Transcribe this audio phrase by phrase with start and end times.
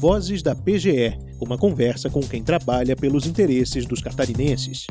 [0.00, 4.86] Vozes da PGE, uma conversa com quem trabalha pelos interesses dos catarinenses.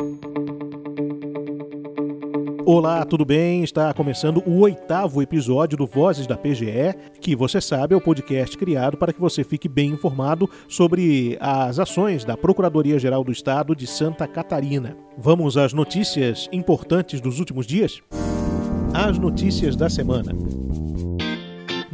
[2.64, 3.64] Olá, tudo bem?
[3.64, 8.56] Está começando o oitavo episódio do Vozes da PGE, que você sabe é o podcast
[8.56, 13.88] criado para que você fique bem informado sobre as ações da Procuradoria-Geral do Estado de
[13.88, 14.96] Santa Catarina.
[15.18, 18.00] Vamos às notícias importantes dos últimos dias?
[18.94, 20.36] As notícias da semana.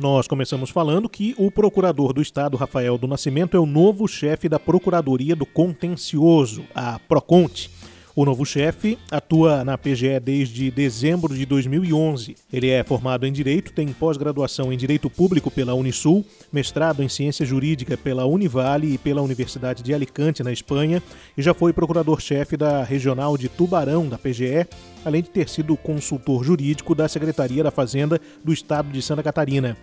[0.06, 4.48] Nós começamos falando que o procurador do Estado, Rafael do Nascimento, é o novo chefe
[4.48, 7.72] da Procuradoria do Contencioso, a Proconte.
[8.18, 12.38] O novo chefe atua na PGE desde dezembro de 2011.
[12.52, 17.46] Ele é formado em Direito, tem pós-graduação em Direito Público pela Unisul, mestrado em Ciência
[17.46, 21.04] Jurídica pela Univale e pela Universidade de Alicante, na Espanha,
[21.38, 24.66] e já foi procurador-chefe da Regional de Tubarão, da PGE,
[25.04, 29.76] além de ter sido consultor jurídico da Secretaria da Fazenda do Estado de Santa Catarina.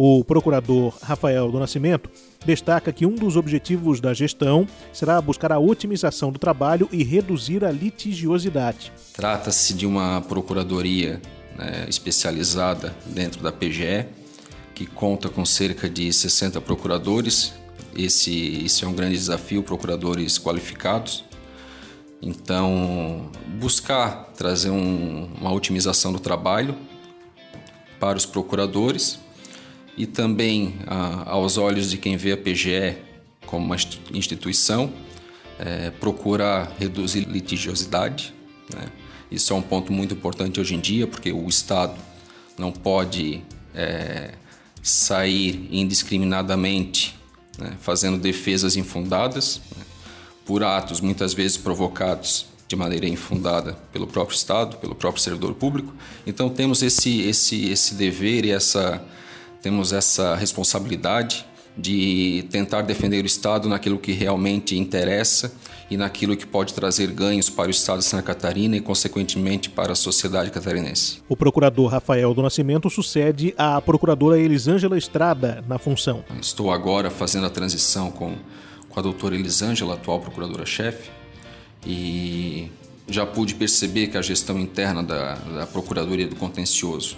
[0.00, 2.08] O procurador Rafael do Nascimento
[2.46, 7.64] destaca que um dos objetivos da gestão será buscar a otimização do trabalho e reduzir
[7.64, 8.92] a litigiosidade.
[9.12, 11.20] Trata-se de uma procuradoria
[11.56, 14.06] né, especializada dentro da PGE,
[14.72, 17.52] que conta com cerca de 60 procuradores.
[17.96, 21.24] Esse, esse é um grande desafio, procuradores qualificados.
[22.22, 26.76] Então, buscar trazer um, uma otimização do trabalho
[27.98, 29.18] para os procuradores
[29.98, 32.96] e também ah, aos olhos de quem vê a PGE
[33.44, 33.76] como uma
[34.12, 34.92] instituição,
[35.58, 38.32] é, procura reduzir litigiosidade.
[38.72, 38.86] Né?
[39.28, 41.98] Isso é um ponto muito importante hoje em dia, porque o Estado
[42.56, 43.42] não pode
[43.74, 44.34] é,
[44.82, 47.18] sair indiscriminadamente
[47.58, 49.82] né, fazendo defesas infundadas né,
[50.46, 55.92] por atos muitas vezes provocados de maneira infundada pelo próprio Estado, pelo próprio servidor público.
[56.26, 59.02] Então temos esse esse esse dever e essa
[59.62, 61.44] temos essa responsabilidade
[61.78, 65.52] de tentar defender o Estado naquilo que realmente interessa
[65.88, 69.92] e naquilo que pode trazer ganhos para o Estado de Santa Catarina e, consequentemente, para
[69.92, 71.22] a sociedade catarinense.
[71.28, 76.24] O procurador Rafael do Nascimento sucede à procuradora Elisângela Estrada na função.
[76.40, 78.34] Estou agora fazendo a transição com,
[78.88, 81.10] com a doutora Elisângela, atual procuradora-chefe,
[81.86, 82.70] e
[83.08, 87.16] já pude perceber que a gestão interna da, da Procuradoria do Contencioso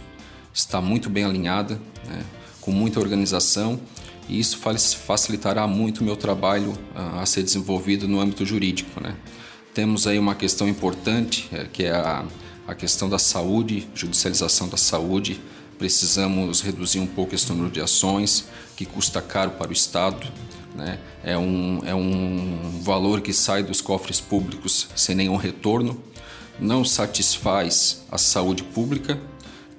[0.52, 2.24] está muito bem alinhada, né,
[2.60, 3.80] com muita organização,
[4.28, 9.00] e isso facilitará muito o meu trabalho a, a ser desenvolvido no âmbito jurídico.
[9.00, 9.16] Né.
[9.74, 12.24] Temos aí uma questão importante, é, que é a,
[12.66, 15.40] a questão da saúde, judicialização da saúde.
[15.78, 18.46] Precisamos reduzir um pouco esse número de ações,
[18.76, 20.26] que custa caro para o Estado.
[20.74, 20.98] Né?
[21.24, 26.00] É, um, é um valor que sai dos cofres públicos sem nenhum retorno,
[26.60, 29.18] não satisfaz a saúde pública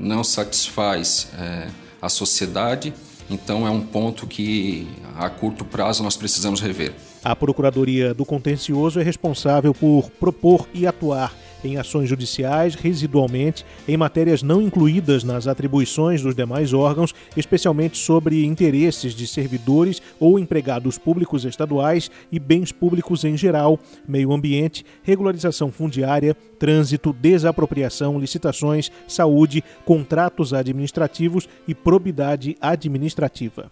[0.02, 1.68] não satisfaz é,
[2.02, 2.94] a sociedade,
[3.30, 6.94] então é um ponto que a curto prazo nós precisamos rever.
[7.24, 11.34] A Procuradoria do Contencioso é responsável por propor e atuar
[11.64, 18.46] em ações judiciais, residualmente, em matérias não incluídas nas atribuições dos demais órgãos, especialmente sobre
[18.46, 25.72] interesses de servidores ou empregados públicos estaduais e bens públicos em geral, meio ambiente, regularização
[25.72, 33.72] fundiária, trânsito, desapropriação, licitações, saúde, contratos administrativos e probidade administrativa.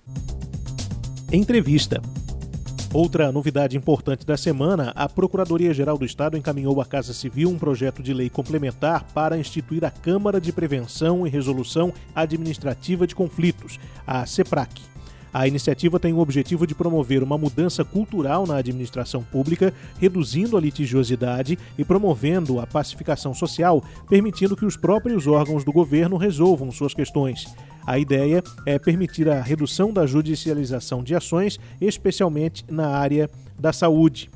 [1.32, 2.02] Entrevista.
[2.92, 8.02] Outra novidade importante da semana, a Procuradoria-Geral do Estado encaminhou à Casa Civil um projeto
[8.02, 14.26] de lei complementar para instituir a Câmara de Prevenção e Resolução Administrativa de Conflitos, a
[14.26, 14.82] CEPRAC.
[15.32, 20.60] A iniciativa tem o objetivo de promover uma mudança cultural na administração pública, reduzindo a
[20.60, 26.96] litigiosidade e promovendo a pacificação social, permitindo que os próprios órgãos do governo resolvam suas
[26.96, 27.46] questões.
[27.90, 33.28] A ideia é permitir a redução da judicialização de ações, especialmente na área
[33.58, 34.30] da saúde.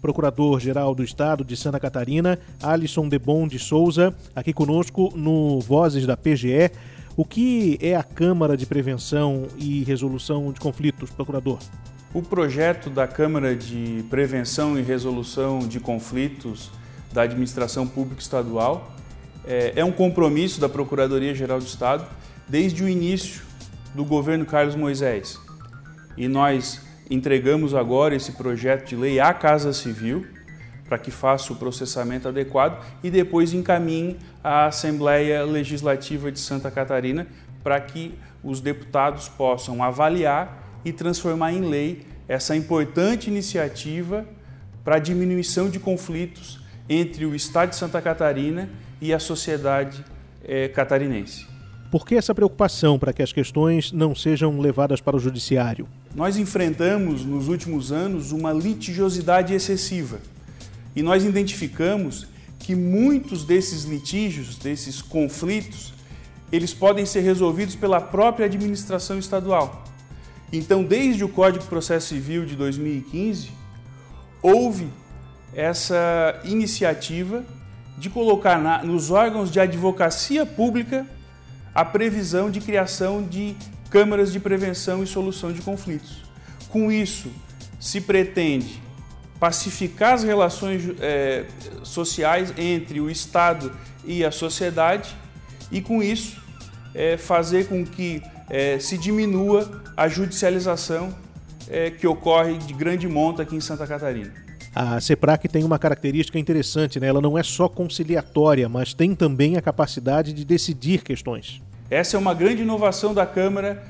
[0.00, 6.16] Procurador-Geral do Estado de Santa Catarina, Alisson Debon de Souza, aqui conosco no Vozes da
[6.16, 6.70] PGE.
[7.14, 11.58] O que é a Câmara de Prevenção e Resolução de Conflitos, procurador?
[12.14, 16.70] O projeto da Câmara de Prevenção e Resolução de Conflitos
[17.12, 18.94] da Administração Pública Estadual
[19.46, 22.06] é, é um compromisso da Procuradoria-Geral do Estado
[22.48, 23.42] desde o início
[23.94, 25.38] do governo Carlos Moisés.
[26.16, 26.80] E nós
[27.10, 30.26] entregamos agora esse projeto de lei à Casa Civil
[30.88, 37.26] para que faça o processamento adequado e depois encaminhe à Assembleia Legislativa de Santa Catarina
[37.62, 44.26] para que os deputados possam avaliar e transformar em lei essa importante iniciativa
[44.84, 48.68] para a diminuição de conflitos entre o Estado de Santa Catarina
[49.00, 50.04] e a sociedade
[50.44, 51.53] eh, catarinense.
[51.94, 55.86] Por que essa preocupação para que as questões não sejam levadas para o judiciário?
[56.12, 60.18] Nós enfrentamos nos últimos anos uma litigiosidade excessiva
[60.96, 62.26] e nós identificamos
[62.58, 65.94] que muitos desses litígios, desses conflitos,
[66.50, 69.84] eles podem ser resolvidos pela própria administração estadual.
[70.52, 73.52] Então, desde o Código de Processo Civil de 2015,
[74.42, 74.88] houve
[75.54, 77.44] essa iniciativa
[77.96, 81.06] de colocar na, nos órgãos de advocacia pública
[81.74, 83.56] a previsão de criação de
[83.90, 86.22] câmaras de prevenção e solução de conflitos.
[86.68, 87.30] Com isso,
[87.80, 88.82] se pretende
[89.38, 91.44] pacificar as relações é,
[91.82, 93.72] sociais entre o Estado
[94.04, 95.14] e a sociedade
[95.70, 96.42] e, com isso,
[96.94, 101.14] é, fazer com que é, se diminua a judicialização
[101.68, 104.43] é, que ocorre de grande monta aqui em Santa Catarina.
[104.74, 107.06] A CEPRAC tem uma característica interessante, né?
[107.06, 111.62] ela não é só conciliatória, mas tem também a capacidade de decidir questões.
[111.88, 113.84] Essa é uma grande inovação da Câmara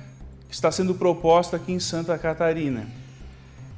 [0.46, 2.86] que está sendo proposta aqui em Santa Catarina.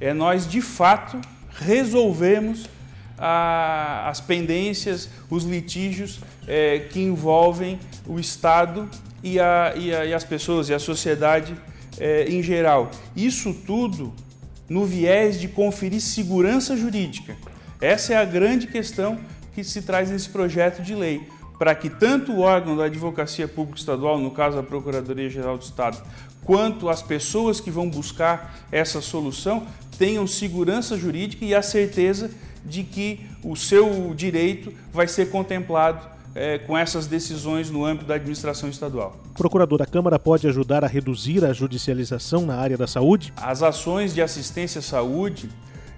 [0.01, 1.21] É nós, de fato,
[1.61, 2.69] resolvemos
[3.17, 8.89] a, as pendências, os litígios é, que envolvem o Estado
[9.23, 11.57] e, a, e, a, e, as pessoas e a sociedade
[11.99, 12.91] é, em geral.
[13.15, 14.13] Isso tudo
[14.69, 17.37] no viés de conferir segurança jurídica.
[17.81, 19.19] Essa é a grande questão
[19.55, 21.29] que se traz nesse projeto de lei,
[21.59, 26.03] para que tanto o órgão da Advocacia Pública Estadual, no caso a Procuradoria-Geral do Estado,
[26.45, 29.67] quanto as pessoas que vão buscar essa solução
[29.99, 32.31] tenham segurança jurídica e a certeza
[32.65, 38.17] de que o seu direito vai ser contemplado é, com essas decisões no âmbito da
[38.17, 39.17] administração estadual.
[39.31, 43.33] O procurador da Câmara pode ajudar a reduzir a judicialização na área da saúde?
[43.39, 45.49] As ações de assistência à saúde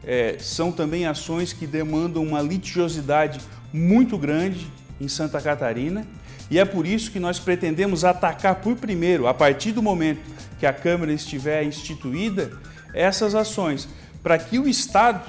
[0.05, 3.41] é, são também ações que demandam uma litigiosidade
[3.73, 4.71] muito grande
[5.01, 6.07] em Santa Catarina
[6.49, 10.21] e é por isso que nós pretendemos atacar por primeiro, a partir do momento
[10.59, 12.53] que a Câmara estiver instituída,
[12.95, 13.89] essas ações,
[14.23, 15.21] para que o Estado,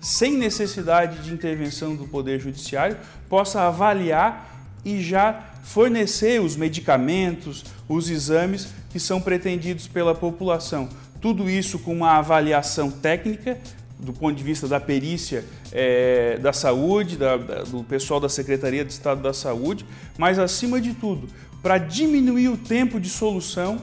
[0.00, 2.96] sem necessidade de intervenção do Poder Judiciário,
[3.28, 4.53] possa avaliar
[4.84, 10.88] e já fornecer os medicamentos, os exames que são pretendidos pela população.
[11.20, 13.58] Tudo isso com uma avaliação técnica,
[13.98, 18.84] do ponto de vista da perícia é, da saúde, da, da, do pessoal da Secretaria
[18.84, 19.86] de Estado da Saúde,
[20.18, 21.28] mas acima de tudo,
[21.62, 23.80] para diminuir o tempo de solução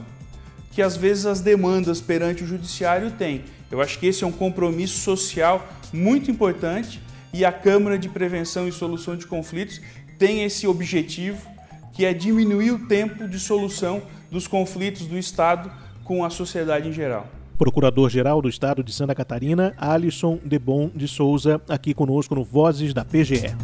[0.70, 3.44] que às vezes as demandas perante o judiciário têm.
[3.70, 7.02] Eu acho que esse é um compromisso social muito importante
[7.32, 9.80] e a Câmara de Prevenção e Solução de Conflitos
[10.18, 11.46] tem esse objetivo,
[11.92, 15.70] que é diminuir o tempo de solução dos conflitos do Estado
[16.04, 17.26] com a sociedade em geral.
[17.58, 23.04] Procurador-Geral do Estado de Santa Catarina, Alisson Debon de Souza, aqui conosco no Vozes da
[23.04, 23.54] PGE.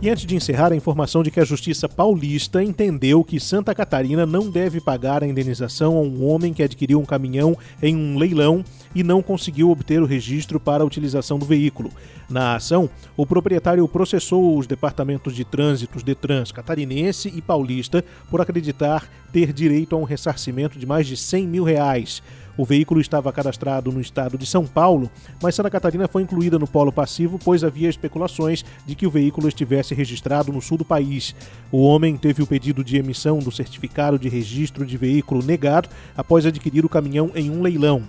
[0.00, 4.24] E antes de encerrar, a informação de que a Justiça Paulista entendeu que Santa Catarina
[4.24, 8.64] não deve pagar a indenização a um homem que adquiriu um caminhão em um leilão
[8.98, 11.92] e não conseguiu obter o registro para a utilização do veículo.
[12.28, 19.08] Na ação, o proprietário processou os departamentos de trânsitos Detrans catarinense e paulista por acreditar
[19.32, 22.20] ter direito a um ressarcimento de mais de 100 mil reais.
[22.56, 25.08] O veículo estava cadastrado no estado de São Paulo,
[25.40, 29.46] mas Santa Catarina foi incluída no polo passivo, pois havia especulações de que o veículo
[29.46, 31.36] estivesse registrado no sul do país.
[31.70, 36.44] O homem teve o pedido de emissão do certificado de registro de veículo negado após
[36.44, 38.02] adquirir o caminhão em um leilão.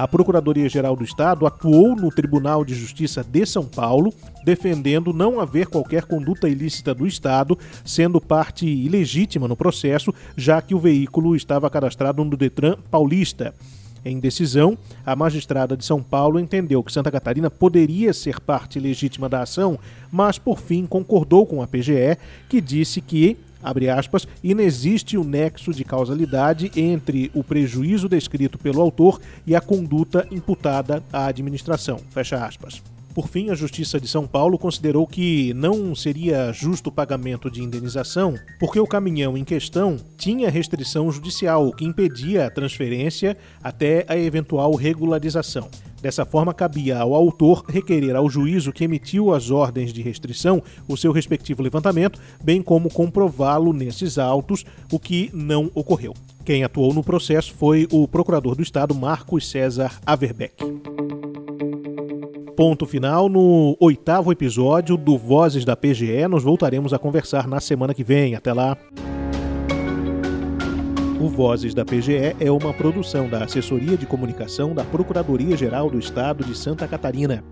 [0.00, 5.66] A Procuradoria-Geral do Estado atuou no Tribunal de Justiça de São Paulo, defendendo não haver
[5.66, 11.68] qualquer conduta ilícita do Estado, sendo parte ilegítima no processo, já que o veículo estava
[11.68, 13.54] cadastrado no Detran paulista.
[14.02, 19.28] Em decisão, a magistrada de São Paulo entendeu que Santa Catarina poderia ser parte legítima
[19.28, 19.78] da ação,
[20.10, 22.16] mas por fim concordou com a PGE,
[22.48, 28.80] que disse que, abre aspas, inexiste o nexo de causalidade entre o prejuízo descrito pelo
[28.80, 32.00] autor e a conduta imputada à administração.
[32.10, 32.82] Fecha aspas.
[33.14, 37.60] Por fim, a Justiça de São Paulo considerou que não seria justo o pagamento de
[37.60, 44.16] indenização porque o caminhão em questão tinha restrição judicial, que impedia a transferência até a
[44.16, 45.68] eventual regularização.
[46.00, 50.96] Dessa forma, cabia ao autor requerer ao juízo que emitiu as ordens de restrição o
[50.96, 56.14] seu respectivo levantamento, bem como comprová-lo nesses autos, o que não ocorreu.
[56.44, 60.54] Quem atuou no processo foi o procurador do Estado, Marcos César Averbeck
[62.60, 66.28] ponto final no oitavo episódio do Vozes da PGE.
[66.28, 68.34] Nos voltaremos a conversar na semana que vem.
[68.34, 68.76] Até lá.
[71.20, 76.42] O Vozes da PGE é uma produção da Assessoria de Comunicação da Procuradoria-Geral do Estado
[76.42, 77.44] de Santa Catarina.